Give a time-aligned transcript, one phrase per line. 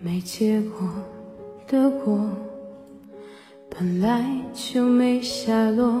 [0.00, 0.88] 没结果
[1.66, 2.20] 的果，
[3.68, 4.24] 本来
[4.54, 6.00] 就没下落。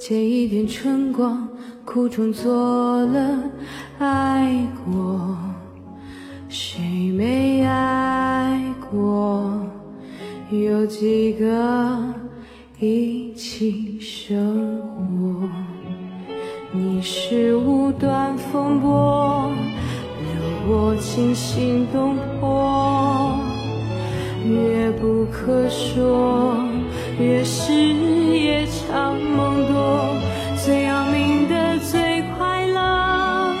[0.00, 1.48] 借一点春光，
[1.84, 3.38] 苦中作乐，
[3.98, 5.38] 爱过，
[6.48, 6.82] 谁
[7.12, 8.60] 没爱
[8.90, 9.60] 过？
[10.50, 11.96] 有几个
[12.80, 15.48] 一起生活？
[16.72, 19.52] 你是无端风波，
[20.18, 20.34] 流
[20.66, 22.93] 我惊心动魄，
[24.44, 26.54] 越不可说，
[27.18, 30.14] 越是夜长梦多。
[30.62, 33.54] 最要命的最快乐，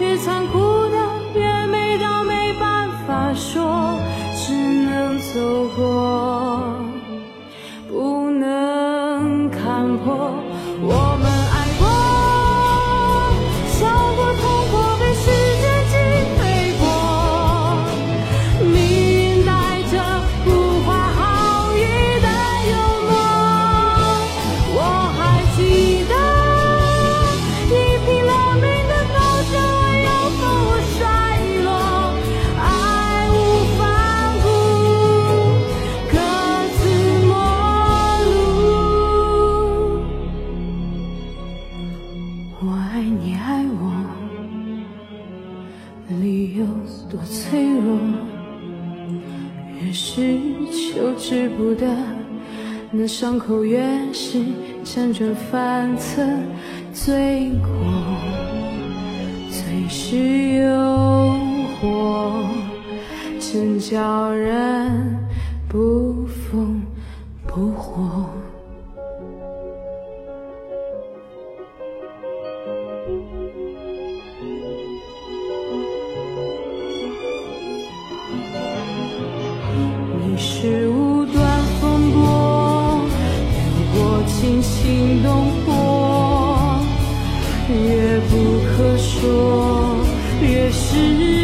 [0.00, 0.96] 越残酷的
[1.34, 3.98] 越美到没办法说，
[4.34, 6.72] 只能走过，
[7.88, 10.32] 不能看破。
[10.80, 11.37] 我们
[46.58, 46.66] 有
[47.08, 47.96] 多脆弱，
[49.80, 50.40] 越是
[50.72, 51.86] 求之不得，
[52.90, 53.80] 那伤口越
[54.12, 54.40] 是
[54.84, 56.20] 辗转反侧，
[56.92, 57.70] 罪过，
[59.48, 60.16] 最是
[60.56, 60.68] 诱
[61.80, 62.48] 惑，
[63.38, 65.16] 真叫人
[65.68, 66.82] 不疯
[67.46, 68.27] 不活。
[87.88, 89.96] 越不可说，
[90.42, 91.37] 越是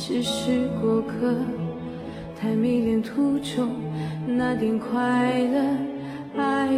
[0.00, 1.34] 只是过客，
[2.40, 3.68] 太迷恋途中
[4.26, 5.60] 那点快乐，
[6.40, 6.68] 爱